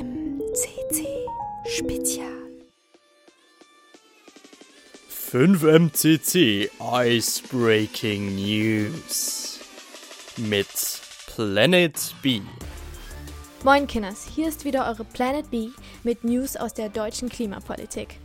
[0.00, 1.06] 5MCC
[1.66, 2.48] Spezial.
[5.10, 9.60] 5MCC Icebreaking News
[10.38, 10.68] mit
[11.26, 12.40] Planet B.
[13.62, 15.68] Moin Kinders, hier ist wieder eure Planet B
[16.02, 18.16] mit News aus der deutschen Klimapolitik.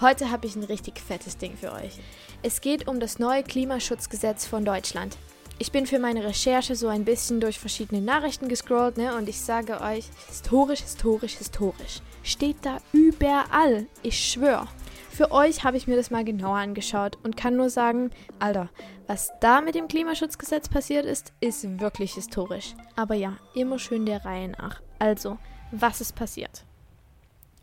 [0.00, 1.98] Heute habe ich ein richtig fettes Ding für euch.
[2.44, 5.16] Es geht um das neue Klimaschutzgesetz von Deutschland.
[5.60, 9.16] Ich bin für meine Recherche so ein bisschen durch verschiedene Nachrichten gescrollt, ne?
[9.16, 12.00] Und ich sage euch, historisch, historisch, historisch.
[12.22, 13.86] Steht da überall.
[14.04, 14.68] Ich schwöre.
[15.10, 18.70] Für euch habe ich mir das mal genauer angeschaut und kann nur sagen, Alter,
[19.08, 22.74] was da mit dem Klimaschutzgesetz passiert ist, ist wirklich historisch.
[22.94, 24.80] Aber ja, immer schön der Reihe nach.
[25.00, 25.38] Also,
[25.72, 26.67] was ist passiert?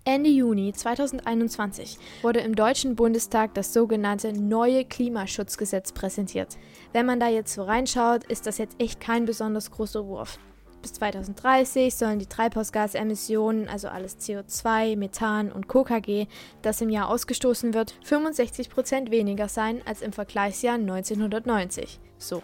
[0.07, 6.59] Ende Juni 2021 wurde im Deutschen Bundestag das sogenannte neue Klimaschutzgesetz präsentiert.
[6.93, 10.37] Wenn man da jetzt so reinschaut, ist das jetzt echt kein besonders großer Wurf.
[10.83, 16.27] Bis 2030 sollen die Treibhausgasemissionen, also alles CO2, Methan und KKG,
[16.61, 21.99] das im Jahr ausgestoßen wird, 65 Prozent weniger sein als im Vergleichsjahr 1990.
[22.19, 22.43] So.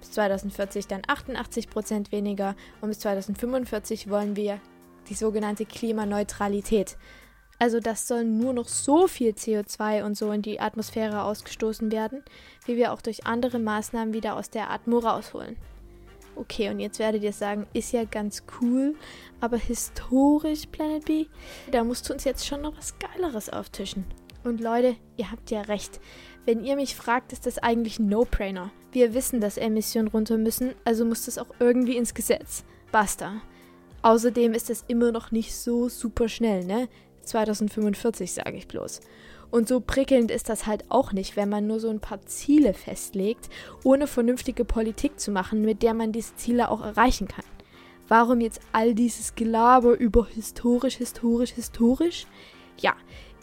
[0.00, 4.60] Bis 2040 dann 88 Prozent weniger und bis 2045 wollen wir
[5.08, 6.96] die sogenannte Klimaneutralität.
[7.58, 12.24] Also das soll nur noch so viel CO2 und so in die Atmosphäre ausgestoßen werden,
[12.66, 15.56] wie wir auch durch andere Maßnahmen wieder aus der Atmo rausholen.
[16.34, 18.96] Okay, und jetzt werdet ihr sagen, ist ja ganz cool,
[19.40, 21.26] aber historisch, Planet B,
[21.70, 24.06] da musst du uns jetzt schon noch was Geileres auftischen.
[24.42, 26.00] Und Leute, ihr habt ja recht.
[26.44, 28.72] Wenn ihr mich fragt, ist das eigentlich ein No-Brainer.
[28.90, 32.64] Wir wissen, dass Emissionen runter müssen, also muss das auch irgendwie ins Gesetz.
[32.90, 33.42] Basta.
[34.02, 36.88] Außerdem ist es immer noch nicht so super schnell, ne?
[37.22, 39.00] 2045 sage ich bloß.
[39.52, 42.74] Und so prickelnd ist das halt auch nicht, wenn man nur so ein paar Ziele
[42.74, 43.48] festlegt,
[43.84, 47.44] ohne vernünftige Politik zu machen, mit der man diese Ziele auch erreichen kann.
[48.08, 52.26] Warum jetzt all dieses Gelaber über historisch, historisch, historisch?
[52.78, 52.94] Ja,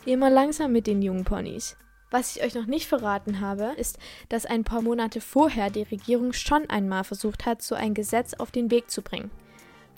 [0.06, 1.78] immer langsam mit den jungen Ponys.
[2.12, 4.00] Was ich euch noch nicht verraten habe, ist,
[4.30, 8.50] dass ein paar Monate vorher die Regierung schon einmal versucht hat, so ein Gesetz auf
[8.50, 9.30] den Weg zu bringen.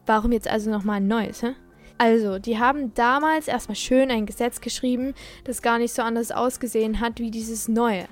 [0.06, 1.54] Warum jetzt also nochmal ein neues, hä?
[1.98, 5.14] Also, die haben damals erstmal schön ein Gesetz geschrieben,
[5.44, 8.08] das gar nicht so anders ausgesehen hat wie dieses neue.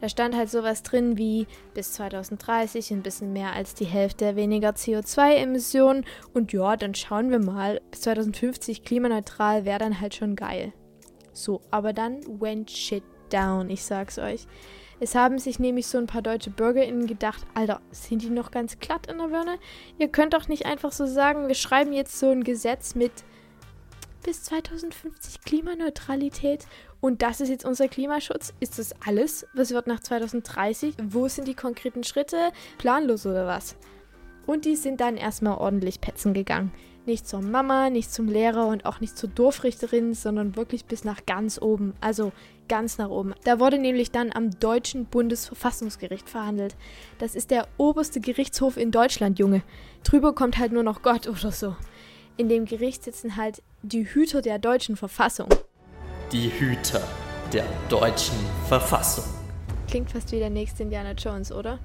[0.00, 4.70] Da stand halt sowas drin wie bis 2030 ein bisschen mehr als die Hälfte weniger
[4.70, 6.04] CO2-Emissionen
[6.34, 10.72] und ja, dann schauen wir mal, bis 2050 klimaneutral wäre dann halt schon geil.
[11.32, 14.46] So, aber dann went shit down, ich sag's euch.
[15.00, 18.78] Es haben sich nämlich so ein paar deutsche BürgerInnen gedacht, Alter, sind die noch ganz
[18.78, 19.58] glatt in der Birne?
[19.98, 23.12] Ihr könnt doch nicht einfach so sagen, wir schreiben jetzt so ein Gesetz mit
[24.24, 26.66] bis 2050 Klimaneutralität
[27.00, 28.54] und das ist jetzt unser Klimaschutz.
[28.60, 29.46] Ist das alles?
[29.52, 30.94] Was wird nach 2030?
[31.02, 32.50] Wo sind die konkreten Schritte?
[32.78, 33.76] Planlos oder was?
[34.46, 36.72] Und die sind dann erstmal ordentlich petzen gegangen.
[37.06, 41.26] Nicht zur Mama, nicht zum Lehrer und auch nicht zur Dorfrichterin, sondern wirklich bis nach
[41.26, 41.92] ganz oben.
[42.00, 42.32] Also
[42.66, 43.34] ganz nach oben.
[43.44, 46.76] Da wurde nämlich dann am Deutschen Bundesverfassungsgericht verhandelt.
[47.18, 49.62] Das ist der oberste Gerichtshof in Deutschland, Junge.
[50.02, 51.76] Drüber kommt halt nur noch Gott oder so.
[52.38, 55.48] In dem Gericht sitzen halt die Hüter der deutschen Verfassung.
[56.32, 57.06] Die Hüter
[57.52, 59.24] der deutschen Verfassung.
[59.88, 61.78] Klingt fast wie der nächste Indiana Jones, oder?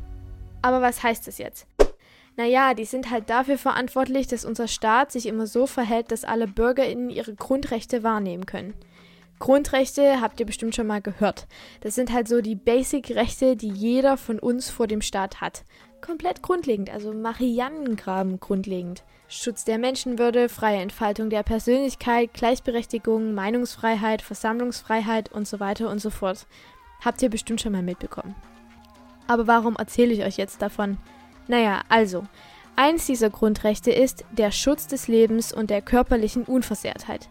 [0.62, 1.68] Aber was heißt das jetzt?
[2.40, 6.48] Naja, die sind halt dafür verantwortlich, dass unser Staat sich immer so verhält, dass alle
[6.48, 8.76] BürgerInnen ihre Grundrechte wahrnehmen können.
[9.40, 11.48] Grundrechte habt ihr bestimmt schon mal gehört.
[11.82, 15.66] Das sind halt so die Basic-Rechte, die jeder von uns vor dem Staat hat.
[16.00, 19.04] Komplett grundlegend, also Mariannengraben grundlegend.
[19.28, 26.10] Schutz der Menschenwürde, freie Entfaltung der Persönlichkeit, Gleichberechtigung, Meinungsfreiheit, Versammlungsfreiheit und so weiter und so
[26.10, 26.48] fort.
[27.04, 28.34] Habt ihr bestimmt schon mal mitbekommen.
[29.28, 30.98] Aber warum erzähle ich euch jetzt davon?
[31.50, 32.26] Naja, also,
[32.76, 37.28] eins dieser Grundrechte ist der Schutz des Lebens und der körperlichen Unversehrtheit.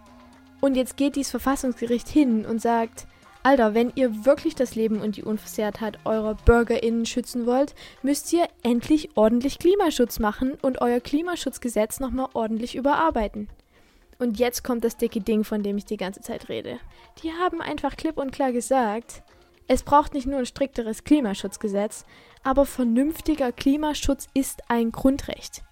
[0.61, 3.07] Und jetzt geht dieses Verfassungsgericht hin und sagt,
[3.45, 8.49] Alter, wenn ihr wirklich das Leben und die Unversehrtheit eurer BürgerInnen schützen wollt, müsst ihr
[8.65, 13.49] endlich ordentlich Klimaschutz machen und euer Klimaschutzgesetz nochmal ordentlich überarbeiten.
[14.19, 16.81] Und jetzt kommt das dicke Ding, von dem ich die ganze Zeit rede.
[17.23, 19.23] Die haben einfach klipp und klar gesagt,
[19.69, 22.07] es braucht nicht nur ein strikteres Klimaschutzgesetz,
[22.43, 25.63] aber vernünftiger Klimaschutz ist ein Grundrecht.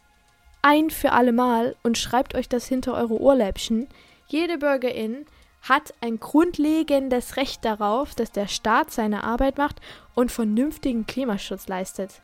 [0.60, 3.88] Ein für allemal und schreibt euch das hinter eure Ohrläppchen.
[4.28, 5.24] Jede Bürgerin
[5.62, 9.80] hat ein grundlegendes Recht darauf, dass der Staat seine Arbeit macht
[10.14, 12.20] und vernünftigen Klimaschutz leistet.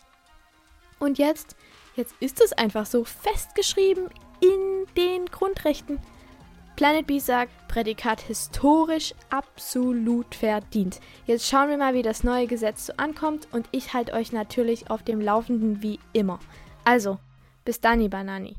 [0.98, 1.56] Und jetzt,
[1.96, 4.08] jetzt ist es einfach so festgeschrieben
[4.40, 5.98] in den Grundrechten.
[6.76, 11.00] Planet B sagt, Prädikat historisch absolut verdient.
[11.26, 14.90] Jetzt schauen wir mal, wie das neue Gesetz so ankommt und ich halte euch natürlich
[14.90, 16.38] auf dem Laufenden wie immer.
[16.84, 17.18] Also,
[17.64, 18.56] bis dann, Banani.